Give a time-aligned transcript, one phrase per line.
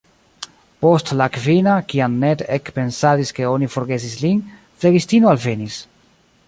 [0.85, 4.43] Post la kvina, kiam Ned ekpensadis ke oni forgesis lin,
[4.85, 5.81] flegistino alvenis.